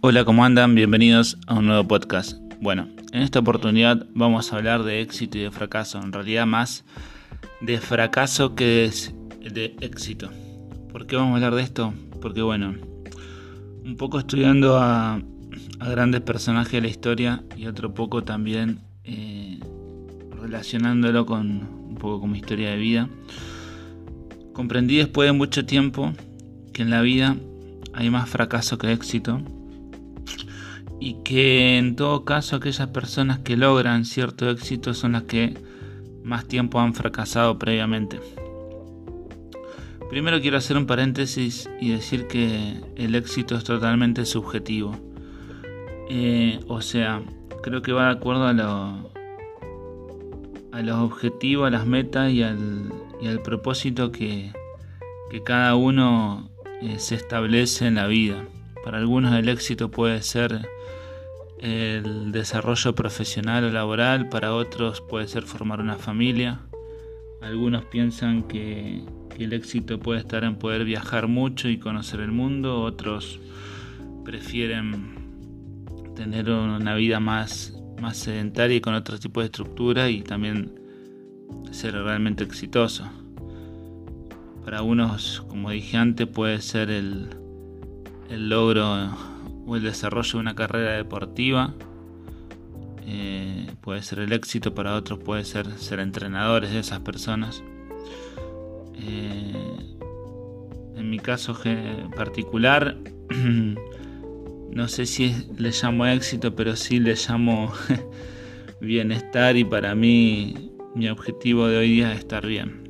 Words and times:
Hola, 0.00 0.24
¿cómo 0.24 0.44
andan? 0.44 0.76
Bienvenidos 0.76 1.38
a 1.48 1.54
un 1.54 1.66
nuevo 1.66 1.88
podcast. 1.88 2.38
Bueno, 2.60 2.86
en 3.12 3.22
esta 3.22 3.40
oportunidad 3.40 4.06
vamos 4.14 4.52
a 4.52 4.56
hablar 4.56 4.84
de 4.84 5.00
éxito 5.00 5.38
y 5.38 5.40
de 5.40 5.50
fracaso, 5.50 6.00
en 6.00 6.12
realidad 6.12 6.46
más 6.46 6.84
de 7.60 7.78
fracaso 7.78 8.54
que 8.54 8.88
de 9.40 9.74
éxito. 9.80 10.30
¿Por 10.92 11.08
qué 11.08 11.16
vamos 11.16 11.32
a 11.32 11.34
hablar 11.36 11.56
de 11.56 11.62
esto? 11.62 11.92
Porque 12.22 12.42
bueno, 12.42 12.76
un 13.84 13.96
poco 13.96 14.20
estudiando 14.20 14.78
a, 14.78 15.20
grandes 15.80 16.20
personajes 16.20 16.72
de 16.72 16.80
la 16.80 16.88
historia 16.88 17.42
y 17.56 17.66
otro 17.66 17.92
poco 17.92 18.22
también 18.22 18.78
eh, 19.02 19.58
relacionándolo 20.40 21.26
con 21.26 21.48
un 21.88 21.96
poco 21.96 22.20
con 22.20 22.30
mi 22.30 22.38
historia 22.38 22.70
de 22.70 22.76
vida, 22.76 23.08
comprendí 24.52 24.98
después 24.98 25.28
de 25.28 25.32
mucho 25.32 25.66
tiempo 25.66 26.12
que 26.72 26.82
en 26.82 26.90
la 26.90 27.02
vida 27.02 27.34
hay 27.94 28.10
más 28.10 28.30
fracaso 28.30 28.78
que 28.78 28.92
éxito 28.92 29.42
y 31.00 31.22
que 31.22 31.78
en 31.78 31.96
todo 31.96 32.24
caso 32.24 32.56
aquellas 32.56 32.88
personas 32.88 33.38
que 33.40 33.56
logran 33.56 34.04
cierto 34.04 34.50
éxito 34.50 34.94
son 34.94 35.12
las 35.12 35.24
que 35.24 35.54
más 36.24 36.46
tiempo 36.46 36.80
han 36.80 36.94
fracasado 36.94 37.58
previamente. 37.58 38.20
Primero 40.10 40.40
quiero 40.40 40.56
hacer 40.56 40.76
un 40.76 40.86
paréntesis 40.86 41.68
y 41.80 41.90
decir 41.90 42.26
que 42.26 42.80
el 42.96 43.14
éxito 43.14 43.56
es 43.56 43.64
totalmente 43.64 44.24
subjetivo. 44.24 44.96
Eh, 46.08 46.60
o 46.66 46.80
sea, 46.80 47.22
creo 47.62 47.82
que 47.82 47.92
va 47.92 48.06
de 48.06 48.12
acuerdo 48.12 48.46
a, 48.46 48.52
lo, 48.54 49.12
a 50.72 50.82
los 50.82 50.96
objetivos, 50.96 51.66
a 51.66 51.70
las 51.70 51.86
metas 51.86 52.32
y 52.32 52.42
al, 52.42 52.90
y 53.20 53.26
al 53.26 53.42
propósito 53.42 54.10
que, 54.10 54.50
que 55.30 55.42
cada 55.42 55.74
uno 55.74 56.50
eh, 56.80 56.98
se 56.98 57.14
establece 57.14 57.86
en 57.86 57.96
la 57.96 58.06
vida. 58.06 58.46
Para 58.84 58.98
algunos 58.98 59.34
el 59.34 59.50
éxito 59.50 59.90
puede 59.90 60.22
ser 60.22 60.66
el 61.60 62.32
desarrollo 62.32 62.94
profesional 62.94 63.64
o 63.64 63.70
laboral, 63.70 64.28
para 64.28 64.54
otros 64.54 65.00
puede 65.00 65.28
ser 65.28 65.42
formar 65.44 65.80
una 65.80 65.96
familia. 65.96 66.60
Algunos 67.42 67.84
piensan 67.84 68.44
que, 68.44 69.04
el 69.38 69.52
éxito 69.52 70.00
puede 70.00 70.18
estar 70.18 70.42
en 70.42 70.56
poder 70.56 70.84
viajar 70.84 71.28
mucho 71.28 71.68
y 71.68 71.78
conocer 71.78 72.18
el 72.18 72.32
mundo, 72.32 72.82
otros 72.82 73.38
prefieren 74.24 75.14
tener 76.16 76.50
una 76.50 76.96
vida 76.96 77.20
más, 77.20 77.72
más 78.00 78.16
sedentaria 78.16 78.78
y 78.78 78.80
con 78.80 78.94
otro 78.94 79.16
tipo 79.16 79.38
de 79.38 79.46
estructura 79.46 80.10
y 80.10 80.22
también 80.22 80.74
ser 81.70 81.94
realmente 81.94 82.42
exitoso. 82.42 83.08
Para 84.64 84.82
unos, 84.82 85.44
como 85.46 85.70
dije 85.70 85.96
antes, 85.96 86.26
puede 86.26 86.60
ser 86.60 86.90
el, 86.90 87.28
el 88.28 88.48
logro 88.48 89.12
o 89.68 89.76
el 89.76 89.82
desarrollo 89.82 90.32
de 90.32 90.38
una 90.38 90.54
carrera 90.54 90.96
deportiva. 90.96 91.74
Eh, 93.06 93.70
puede 93.82 94.02
ser 94.02 94.20
el 94.20 94.32
éxito, 94.32 94.74
para 94.74 94.94
otros 94.94 95.18
puede 95.18 95.44
ser 95.44 95.70
ser 95.78 96.00
entrenadores 96.00 96.72
de 96.72 96.80
esas 96.80 97.00
personas. 97.00 97.62
Eh, 98.94 99.96
en 100.96 101.10
mi 101.10 101.18
caso 101.18 101.56
particular, 102.16 102.96
no 104.70 104.88
sé 104.88 105.06
si 105.06 105.34
le 105.56 105.70
llamo 105.70 106.06
éxito, 106.06 106.56
pero 106.56 106.74
sí 106.74 106.98
le 106.98 107.14
llamo 107.14 107.72
bienestar 108.80 109.56
y 109.56 109.64
para 109.64 109.94
mí 109.94 110.72
mi 110.94 111.08
objetivo 111.08 111.66
de 111.68 111.76
hoy 111.76 111.90
día 111.92 112.12
es 112.12 112.20
estar 112.20 112.46
bien. 112.46 112.88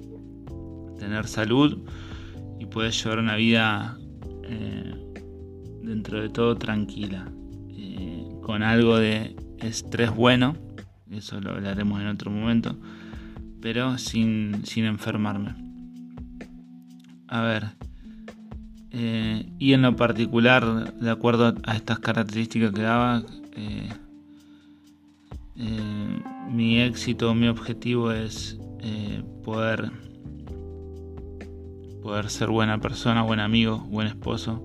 Tener 0.99 1.27
salud 1.27 1.79
y 2.59 2.67
poder 2.67 2.93
llevar 2.93 3.19
una 3.19 3.37
vida 3.37 3.99
eh, 4.45 4.88
dentro 5.83 6.21
de 6.21 6.29
todo 6.29 6.57
tranquila, 6.57 7.31
eh, 7.71 8.29
con 8.43 8.63
algo 8.63 8.97
de 8.97 9.37
estrés 9.59 10.15
bueno, 10.15 10.57
eso 11.11 11.41
lo 11.41 11.53
hablaremos 11.53 12.01
en 12.01 12.09
otro 12.09 12.31
momento, 12.31 12.77
pero 13.61 13.99
sin, 13.99 14.63
enfermarme. 14.77 15.55
A 17.29 17.43
ver, 17.43 17.67
eh, 18.91 19.47
y 19.59 19.73
en 19.73 19.83
lo 19.83 19.97
particular, 19.97 20.95
de 20.95 21.11
acuerdo 21.11 21.55
a 21.65 21.77
estas 21.77 21.99
características 21.99 22.73
que 22.73 22.83
daba, 22.83 23.23
eh, 23.53 23.89
mi 26.51 26.81
éxito, 26.81 27.35
mi 27.35 27.49
objetivo 27.49 28.13
es 28.13 28.59
poder, 29.45 29.91
poder 32.03 32.31
ser 32.31 32.49
buena 32.49 32.81
persona, 32.81 33.23
buen 33.23 33.41
amigo, 33.41 33.79
buen 33.91 34.07
esposo, 34.07 34.65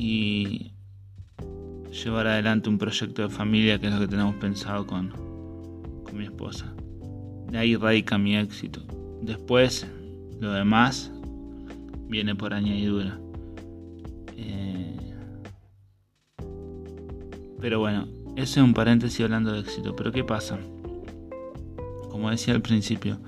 y 0.00 0.72
llevar 1.92 2.26
adelante 2.26 2.70
un 2.70 2.78
proyecto 2.78 3.20
de 3.22 3.28
familia 3.28 3.78
que 3.78 3.88
es 3.88 3.92
lo 3.92 4.00
que 4.00 4.08
tenemos 4.08 4.34
pensado 4.36 4.86
con, 4.86 5.10
con 6.04 6.16
mi 6.16 6.24
esposa. 6.24 6.72
De 7.50 7.58
ahí 7.58 7.76
radica 7.76 8.16
mi 8.16 8.36
éxito. 8.36 8.80
Después, 9.20 9.86
lo 10.40 10.52
demás 10.52 11.12
viene 12.08 12.34
por 12.34 12.54
añadidura. 12.54 13.20
Eh, 14.38 15.12
pero 17.60 17.80
bueno, 17.80 18.08
eso 18.36 18.60
es 18.60 18.64
un 18.64 18.72
paréntesis 18.72 19.20
hablando 19.20 19.52
de 19.52 19.60
éxito. 19.60 19.94
Pero 19.94 20.12
¿qué 20.12 20.24
pasa? 20.24 20.58
Como 22.10 22.30
decía 22.30 22.54
al 22.54 22.62
principio, 22.62 23.18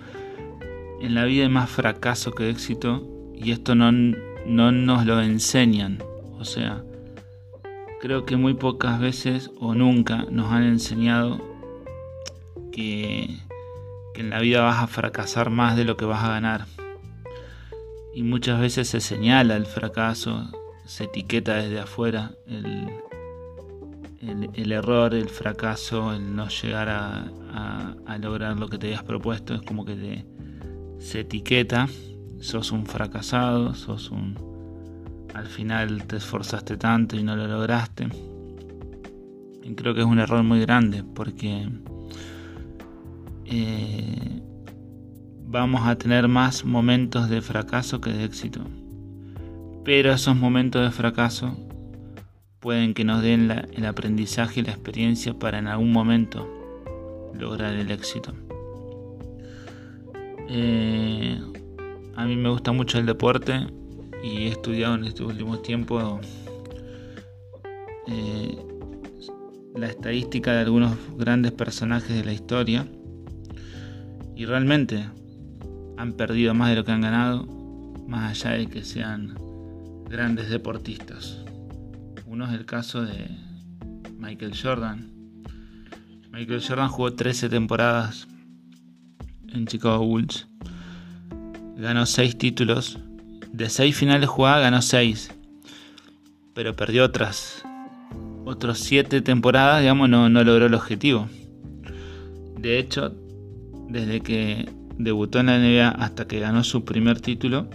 en 1.02 1.14
la 1.14 1.26
vida 1.26 1.42
hay 1.42 1.50
más 1.50 1.68
fracaso 1.68 2.32
que 2.32 2.48
éxito 2.48 3.06
y 3.34 3.50
esto 3.50 3.74
no, 3.74 3.92
no 3.92 4.72
nos 4.72 5.04
lo 5.04 5.20
enseñan 5.20 5.98
o 6.42 6.44
sea, 6.44 6.82
creo 8.00 8.26
que 8.26 8.36
muy 8.36 8.54
pocas 8.54 8.98
veces 8.98 9.52
o 9.60 9.76
nunca 9.76 10.26
nos 10.28 10.50
han 10.50 10.64
enseñado 10.64 11.40
que, 12.72 13.38
en 14.16 14.28
la 14.28 14.40
vida 14.40 14.62
vas 14.62 14.82
a 14.82 14.88
fracasar 14.88 15.50
más 15.50 15.76
de 15.76 15.84
lo 15.84 15.96
que 15.96 16.04
vas 16.04 16.24
a 16.24 16.30
ganar. 16.30 16.66
Y 18.12 18.24
muchas 18.24 18.60
veces 18.60 18.88
se 18.88 19.00
señala 19.00 19.54
el 19.54 19.66
fracaso, 19.66 20.50
se 20.84 21.04
etiqueta 21.04 21.54
desde 21.54 21.78
afuera 21.78 22.32
el, 22.48 22.88
el, 24.54 24.72
error, 24.72 25.14
el 25.14 25.28
fracaso, 25.28 26.12
el 26.12 26.34
no 26.34 26.48
llegar 26.48 26.88
a, 26.88 27.30
a, 28.04 28.18
lograr 28.18 28.58
lo 28.58 28.68
que 28.68 28.78
te 28.78 28.88
hayas 28.88 29.04
propuesto. 29.04 29.54
Es 29.54 29.62
como 29.62 29.84
que 29.84 29.94
te, 29.94 30.26
se 30.98 31.20
etiqueta, 31.20 31.88
sos 32.40 32.72
un 32.72 32.84
fracasado, 32.84 33.74
sos 33.74 34.10
un 34.10 34.51
al 35.42 35.48
final 35.48 36.04
te 36.04 36.18
esforzaste 36.18 36.76
tanto 36.76 37.16
y 37.16 37.24
no 37.24 37.34
lo 37.34 37.48
lograste. 37.48 38.06
Y 39.64 39.74
creo 39.74 39.92
que 39.92 40.00
es 40.00 40.06
un 40.06 40.20
error 40.20 40.44
muy 40.44 40.60
grande 40.60 41.02
porque 41.02 41.68
eh, 43.46 44.40
vamos 45.48 45.84
a 45.84 45.96
tener 45.96 46.28
más 46.28 46.64
momentos 46.64 47.28
de 47.28 47.42
fracaso 47.42 48.00
que 48.00 48.10
de 48.10 48.24
éxito. 48.24 48.60
Pero 49.84 50.12
esos 50.12 50.36
momentos 50.36 50.84
de 50.84 50.92
fracaso 50.92 51.56
pueden 52.60 52.94
que 52.94 53.04
nos 53.04 53.20
den 53.20 53.50
el 53.50 53.84
aprendizaje 53.84 54.60
y 54.60 54.62
la 54.62 54.70
experiencia 54.70 55.34
para 55.34 55.58
en 55.58 55.66
algún 55.66 55.90
momento 55.90 56.48
lograr 57.36 57.74
el 57.74 57.90
éxito. 57.90 58.32
Eh, 60.48 61.40
a 62.14 62.26
mí 62.26 62.36
me 62.36 62.48
gusta 62.48 62.70
mucho 62.70 63.00
el 63.00 63.06
deporte 63.06 63.66
y 64.22 64.44
he 64.44 64.48
estudiado 64.48 64.94
en 64.94 65.04
estos 65.04 65.26
últimos 65.26 65.62
tiempos 65.62 66.20
eh, 68.06 68.56
la 69.74 69.86
estadística 69.88 70.52
de 70.52 70.60
algunos 70.60 70.96
grandes 71.16 71.52
personajes 71.52 72.14
de 72.14 72.24
la 72.24 72.32
historia 72.32 72.86
y 74.36 74.44
realmente 74.44 75.08
han 75.96 76.12
perdido 76.14 76.54
más 76.54 76.70
de 76.70 76.76
lo 76.76 76.84
que 76.84 76.92
han 76.92 77.00
ganado, 77.00 77.44
más 78.06 78.44
allá 78.44 78.56
de 78.58 78.66
que 78.66 78.84
sean 78.84 79.34
grandes 80.08 80.50
deportistas. 80.50 81.38
Uno 82.26 82.46
es 82.46 82.52
el 82.52 82.66
caso 82.66 83.02
de 83.02 83.28
Michael 84.18 84.52
Jordan. 84.60 85.10
Michael 86.32 86.62
Jordan 86.66 86.88
jugó 86.88 87.12
13 87.12 87.48
temporadas 87.48 88.26
en 89.48 89.66
Chicago 89.66 90.04
Bulls. 90.06 90.48
Ganó 91.76 92.06
6 92.06 92.38
títulos 92.38 92.98
de 93.52 93.68
seis 93.68 93.96
finales 93.96 94.28
jugadas 94.28 94.62
ganó 94.62 94.82
seis, 94.82 95.30
pero 96.54 96.74
perdió 96.74 97.04
otras 97.04 97.62
otros 98.44 98.78
siete 98.78 99.20
temporadas, 99.20 99.80
digamos, 99.80 100.08
no, 100.08 100.28
no 100.28 100.42
logró 100.42 100.66
el 100.66 100.74
objetivo. 100.74 101.28
De 102.58 102.78
hecho, 102.78 103.14
desde 103.88 104.20
que 104.20 104.68
debutó 104.98 105.40
en 105.40 105.46
la 105.46 105.58
NBA 105.58 105.88
hasta 105.88 106.26
que 106.26 106.40
ganó 106.40 106.64
su 106.64 106.84
primer 106.84 107.20
título, 107.20 107.68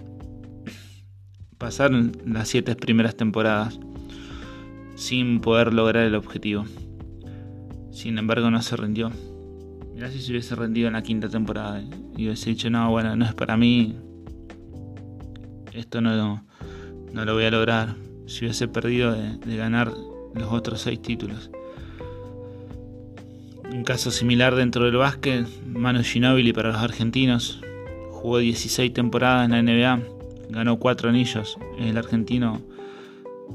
pasaron 1.58 2.12
las 2.26 2.50
siete 2.50 2.76
primeras 2.76 3.16
temporadas 3.16 3.80
sin 4.96 5.40
poder 5.40 5.74
lograr 5.74 6.04
el 6.04 6.16
objetivo. 6.16 6.66
Sin 7.92 8.18
embargo, 8.18 8.52
no 8.52 8.62
se 8.62 8.76
rindió. 8.76 9.12
Mirá 9.94 10.12
si 10.12 10.20
se 10.20 10.32
hubiese 10.32 10.56
rendido 10.56 10.88
en 10.88 10.94
la 10.94 11.02
quinta 11.02 11.30
temporada 11.30 11.82
y 12.16 12.26
hubiese 12.26 12.52
dicho, 12.52 12.70
no, 12.70 12.92
bueno, 12.92 13.16
no 13.16 13.26
es 13.26 13.34
para 13.34 13.58
mí, 13.58 13.96
esto 15.78 16.02
no, 16.02 16.44
no 17.14 17.26
lo 17.26 17.34
voy 17.34 17.46
a 17.46 17.52
lograr. 17.52 17.96
si 18.26 18.46
hubiese 18.46 18.68
perdido 18.68 19.14
de, 19.14 19.56
ganar 19.56 19.92
los 20.34 20.52
otros 20.52 20.82
seis 20.82 21.02
títulos. 21.02 21.50
Un 23.72 23.84
caso 23.84 24.12
similar 24.12 24.56
dentro 24.56 24.86
del 24.86 24.98
básquet, 24.98 25.48
Manu 25.66 26.04
Ginóbili 26.04 26.54
para 26.54 26.72
los 26.72 26.82
argentinos. 26.82 27.62
Jugó 28.12 28.40
16 28.40 28.94
temporadas 28.94 29.46
en 29.46 29.52
la 29.52 29.62
NBA, 29.62 30.02
ganó 30.50 30.80
4 30.80 31.10
anillos. 31.10 31.58
Es 31.78 31.86
el 31.86 31.98
argentino 31.98 32.62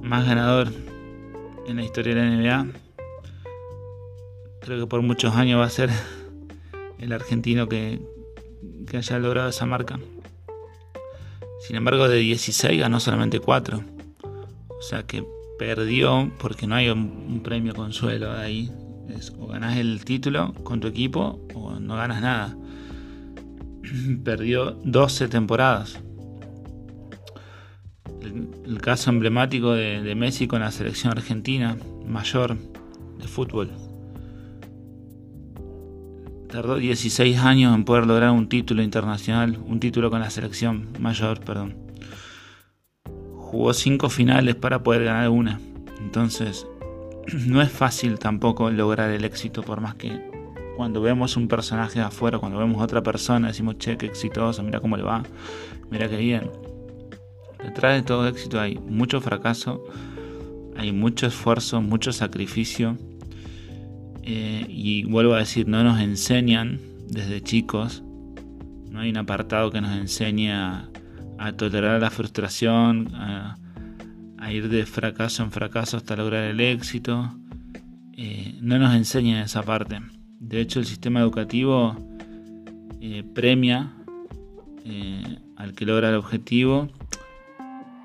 más 0.00 0.26
ganador 0.26 0.68
en 1.66 1.76
la 1.76 1.84
historia 1.84 2.14
de 2.14 2.20
la 2.20 2.36
NBA. 2.36 2.66
Creo 4.60 4.78
que 4.78 4.86
por 4.86 5.02
muchos 5.02 5.34
años 5.34 5.60
va 5.60 5.64
a 5.64 5.70
ser 5.70 5.90
el 6.98 7.12
argentino 7.12 7.68
que, 7.68 8.00
que 8.86 8.98
haya 8.98 9.18
logrado 9.18 9.48
esa 9.48 9.66
marca. 9.66 9.98
Sin 11.66 11.76
embargo, 11.76 12.08
de 12.08 12.18
16 12.18 12.80
ganó 12.80 12.98
solamente 12.98 13.38
4. 13.38 13.84
O 14.68 14.82
sea 14.82 15.04
que 15.04 15.24
perdió 15.58 16.32
porque 16.40 16.66
no 16.66 16.74
hay 16.74 16.88
un, 16.88 17.40
premio 17.44 17.72
consuelo 17.72 18.32
ahí. 18.32 18.70
o 19.38 19.46
ganas 19.46 19.76
el 19.76 20.04
título 20.04 20.52
con 20.64 20.80
tu 20.80 20.88
equipo 20.88 21.40
o 21.54 21.78
no 21.78 21.94
ganas 21.94 22.20
nada. 22.20 22.56
perdió 24.24 24.72
12 24.84 25.28
temporadas. 25.28 26.00
El, 28.20 28.80
caso 28.80 29.10
emblemático 29.10 29.72
de, 29.72 30.02
de 30.02 30.14
Messi 30.16 30.48
con 30.48 30.60
la 30.60 30.72
selección 30.72 31.12
argentina 31.12 31.76
mayor 32.04 32.56
de 33.18 33.28
fútbol. 33.28 33.70
Tardó 36.52 36.76
16 36.76 37.38
años 37.38 37.74
en 37.74 37.84
poder 37.84 38.06
lograr 38.06 38.30
un 38.30 38.46
título 38.46 38.82
internacional, 38.82 39.58
un 39.66 39.80
título 39.80 40.10
con 40.10 40.20
la 40.20 40.28
selección 40.28 40.86
mayor, 41.00 41.40
perdón. 41.40 41.76
Jugó 43.38 43.72
5 43.72 44.10
finales 44.10 44.54
para 44.56 44.82
poder 44.82 45.04
ganar 45.04 45.30
una. 45.30 45.58
Entonces, 45.98 46.66
no 47.46 47.62
es 47.62 47.72
fácil 47.72 48.18
tampoco 48.18 48.70
lograr 48.70 49.10
el 49.12 49.24
éxito, 49.24 49.62
por 49.62 49.80
más 49.80 49.94
que 49.94 50.30
cuando 50.76 51.00
vemos 51.00 51.38
un 51.38 51.48
personaje 51.48 52.00
de 52.00 52.04
afuera, 52.04 52.38
cuando 52.38 52.58
vemos 52.58 52.82
a 52.82 52.84
otra 52.84 53.02
persona, 53.02 53.48
decimos, 53.48 53.78
che, 53.78 53.96
qué 53.96 54.04
exitoso, 54.04 54.62
mira 54.62 54.78
cómo 54.78 54.98
le 54.98 55.04
va, 55.04 55.22
mira 55.90 56.06
qué 56.10 56.18
bien. 56.18 56.50
Detrás 57.64 57.94
de 57.94 58.02
todo 58.02 58.28
éxito 58.28 58.60
hay 58.60 58.74
mucho 58.76 59.22
fracaso, 59.22 59.82
hay 60.76 60.92
mucho 60.92 61.26
esfuerzo, 61.26 61.80
mucho 61.80 62.12
sacrificio 62.12 62.98
eh, 64.22 64.66
y 64.68 65.04
vuelvo 65.04 65.34
a 65.34 65.38
decir, 65.38 65.66
no 65.66 65.82
nos 65.82 66.00
enseñan 66.00 66.80
desde 67.08 67.40
chicos, 67.40 68.02
no 68.90 69.00
hay 69.00 69.10
un 69.10 69.16
apartado 69.16 69.70
que 69.70 69.80
nos 69.80 69.96
enseñe 69.96 70.52
a, 70.52 70.88
tolerar 71.56 72.00
la 72.00 72.10
frustración, 72.10 73.12
a, 73.14 73.56
ir 74.52 74.68
de 74.68 74.86
fracaso 74.86 75.42
en 75.42 75.50
fracaso 75.50 75.96
hasta 75.96 76.14
lograr 76.14 76.44
el 76.44 76.60
éxito. 76.60 77.34
Eh, 78.16 78.58
no 78.60 78.78
nos 78.78 78.94
enseñan 78.94 79.42
esa 79.42 79.62
parte. 79.62 79.98
De 80.38 80.60
hecho, 80.60 80.78
el 80.78 80.86
sistema 80.86 81.20
educativo 81.20 81.96
eh, 83.00 83.24
premia 83.34 83.92
al 85.56 85.74
que 85.74 85.86
logra 85.86 86.10
el 86.10 86.16
objetivo. 86.16 86.88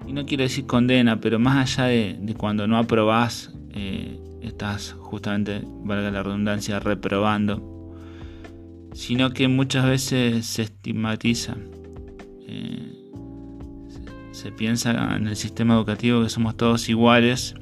Y 0.07 0.13
no 0.13 0.25
quiero 0.25 0.43
decir 0.43 0.65
condena, 0.65 1.19
pero 1.19 1.37
más 1.37 1.77
allá 1.77 1.89
de, 1.89 2.17
de 2.19 2.33
cuando 2.33 2.65
no 2.65 2.77
aprobás 2.77 3.53
estás 4.47 4.93
justamente, 4.99 5.61
valga 5.83 6.11
la 6.11 6.23
redundancia, 6.23 6.79
reprobando, 6.79 7.93
sino 8.93 9.31
que 9.31 9.47
muchas 9.47 9.85
veces 9.85 10.45
se 10.45 10.63
estigmatiza. 10.63 11.55
Eh, 12.47 12.93
se, 14.31 14.51
piensa 14.51 15.15
en 15.15 15.27
el 15.27 15.35
sistema 15.35 15.75
educativo 15.75 16.23
que 16.23 16.29
somos 16.29 16.57
todos 16.57 16.89
iguales 16.89 17.55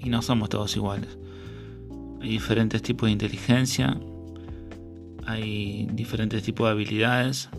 y 0.00 0.08
no 0.08 0.22
somos 0.22 0.48
todos 0.48 0.76
iguales. 0.76 1.18
Hay 2.20 2.30
diferentes 2.30 2.80
tipos 2.82 3.06
de 3.06 3.12
inteligencia, 3.12 3.98
hay 5.26 5.88
diferentes 5.92 6.42
tipos 6.42 6.66
de 6.66 6.72
habilidades, 6.72 7.50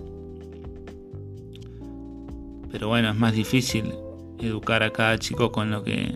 pero 2.72 2.88
bueno, 2.88 3.10
es 3.10 3.16
más 3.16 3.34
difícil 3.34 3.94
educar 4.40 4.84
a 4.84 4.92
cada 4.92 5.18
chico 5.18 5.52
con 5.52 5.72
lo 5.72 5.84
que 5.84 6.14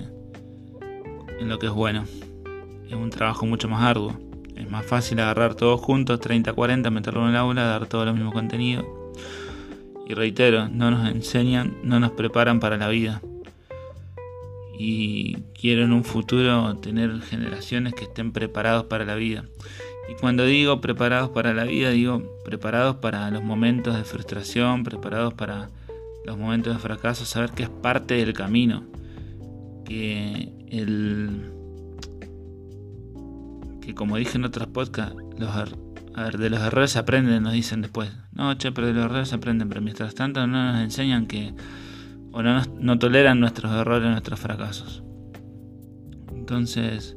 en 1.39 1.49
lo 1.49 1.59
que 1.59 1.67
es 1.67 1.73
bueno. 1.73 2.05
Es 2.87 2.93
un 2.93 3.09
trabajo 3.09 3.45
mucho 3.45 3.69
más 3.69 3.83
arduo. 3.83 4.17
Es 4.55 4.69
más 4.69 4.85
fácil 4.85 5.19
agarrar 5.19 5.55
todos 5.55 5.79
juntos, 5.79 6.19
30, 6.19 6.53
40, 6.53 6.89
meterlo 6.89 7.23
en 7.23 7.29
el 7.29 7.35
aula, 7.37 7.63
dar 7.63 7.87
todo 7.87 8.03
el 8.03 8.13
mismo 8.13 8.33
contenido. 8.33 9.11
Y 10.07 10.13
reitero, 10.13 10.67
no 10.69 10.91
nos 10.91 11.09
enseñan, 11.09 11.77
no 11.83 11.99
nos 11.99 12.11
preparan 12.11 12.59
para 12.59 12.77
la 12.77 12.89
vida. 12.89 13.21
Y 14.77 15.35
quiero 15.59 15.83
en 15.83 15.93
un 15.93 16.03
futuro 16.03 16.75
tener 16.77 17.21
generaciones 17.21 17.93
que 17.93 18.05
estén 18.05 18.31
preparados 18.31 18.85
para 18.85 19.05
la 19.05 19.15
vida. 19.15 19.45
Y 20.09 20.15
cuando 20.19 20.45
digo 20.45 20.81
preparados 20.81 21.29
para 21.29 21.53
la 21.53 21.65
vida, 21.65 21.91
digo 21.91 22.23
preparados 22.43 22.95
para 22.95 23.29
los 23.29 23.43
momentos 23.43 23.95
de 23.95 24.03
frustración, 24.03 24.83
preparados 24.83 25.35
para 25.35 25.69
los 26.25 26.37
momentos 26.37 26.73
de 26.73 26.79
fracaso, 26.79 27.25
saber 27.25 27.51
que 27.51 27.63
es 27.63 27.69
parte 27.69 28.15
del 28.15 28.33
camino 28.33 28.83
que 29.85 30.58
el 30.69 31.51
que 33.81 33.93
como 33.95 34.17
dije 34.17 34.37
en 34.37 34.45
otros 34.45 34.67
podcasts, 34.67 35.15
los 35.37 35.49
a 36.15 36.23
ver, 36.23 36.37
de 36.37 36.49
los 36.49 36.59
errores 36.59 36.91
se 36.91 36.99
aprenden, 36.99 37.43
nos 37.43 37.53
dicen 37.53 37.81
después. 37.81 38.11
No, 38.33 38.53
che, 38.55 38.71
pero 38.71 38.87
de 38.87 38.93
los 38.93 39.05
errores 39.05 39.29
se 39.29 39.35
aprenden, 39.35 39.69
pero 39.69 39.81
mientras 39.81 40.15
tanto 40.15 40.45
no 40.47 40.73
nos 40.73 40.81
enseñan 40.81 41.27
que 41.27 41.53
o 42.31 42.43
no, 42.43 42.61
no 42.79 42.99
toleran 42.99 43.39
nuestros 43.39 43.71
errores, 43.71 44.09
nuestros 44.09 44.39
fracasos. 44.39 45.03
Entonces, 46.35 47.15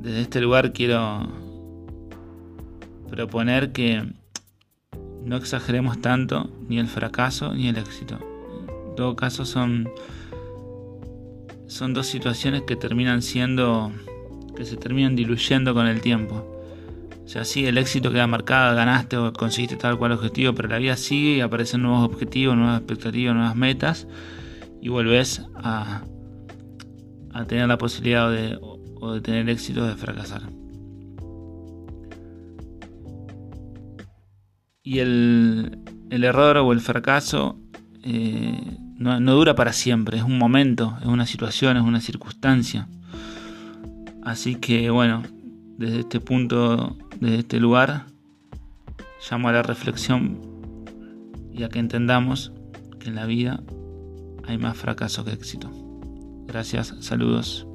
desde 0.00 0.20
este 0.20 0.40
lugar 0.40 0.72
quiero 0.72 1.26
proponer 3.08 3.72
que 3.72 4.12
no 5.24 5.36
exageremos 5.36 6.00
tanto 6.00 6.50
ni 6.68 6.78
el 6.78 6.86
fracaso 6.86 7.54
ni 7.54 7.68
el 7.68 7.78
éxito. 7.78 8.18
En 8.88 8.96
todo 8.96 9.16
caso 9.16 9.44
son 9.44 9.88
son 11.74 11.92
dos 11.92 12.06
situaciones 12.06 12.62
que 12.62 12.76
terminan 12.76 13.20
siendo, 13.20 13.90
que 14.56 14.64
se 14.64 14.76
terminan 14.76 15.16
diluyendo 15.16 15.74
con 15.74 15.88
el 15.88 16.00
tiempo. 16.00 16.48
O 17.24 17.28
sea, 17.28 17.44
sí, 17.44 17.66
el 17.66 17.78
éxito 17.78 18.12
queda 18.12 18.28
marcado, 18.28 18.76
ganaste 18.76 19.16
o 19.16 19.32
conseguiste 19.32 19.74
tal 19.74 19.98
cual 19.98 20.12
objetivo, 20.12 20.54
pero 20.54 20.68
la 20.68 20.78
vida 20.78 20.96
sigue 20.96 21.38
y 21.38 21.40
aparecen 21.40 21.82
nuevos 21.82 22.04
objetivos, 22.04 22.56
nuevas 22.56 22.78
expectativas, 22.78 23.34
nuevas 23.34 23.56
metas 23.56 24.06
y 24.80 24.88
vuelves 24.88 25.42
a, 25.56 26.04
a 27.32 27.44
tener 27.46 27.66
la 27.66 27.76
posibilidad 27.76 28.30
de, 28.30 28.56
o 28.60 29.14
de 29.14 29.20
tener 29.20 29.48
éxito 29.48 29.84
de 29.84 29.96
fracasar. 29.96 30.42
Y 34.84 35.00
el, 35.00 35.80
el 36.10 36.22
error 36.22 36.56
o 36.58 36.72
el 36.72 36.80
fracaso 36.80 37.58
eh, 38.04 38.76
no, 38.96 39.34
dura 39.34 39.54
para 39.54 39.72
siempre, 39.72 40.18
es 40.18 40.24
un 40.24 40.38
momento, 40.38 40.96
es 41.00 41.06
una 41.06 41.26
situación, 41.26 41.76
es 41.76 41.82
una 41.82 42.00
circunstancia. 42.00 42.88
Así 44.22 44.56
que 44.56 44.90
bueno, 44.90 45.22
desde 45.76 46.00
este 46.00 46.20
punto, 46.20 46.96
desde 47.20 47.40
este 47.40 47.60
lugar, 47.60 48.06
llamo 49.30 49.48
a 49.48 49.52
la 49.52 49.62
reflexión 49.62 50.40
y 51.52 51.62
a 51.62 51.68
que 51.68 51.78
entendamos 51.78 52.52
que 52.98 53.08
en 53.08 53.16
la 53.16 53.26
vida 53.26 53.62
hay 54.46 54.58
más 54.58 54.76
fracaso 54.76 55.24
que 55.24 55.32
éxito. 55.32 55.70
Gracias, 56.46 56.94
saludos. 57.00 57.66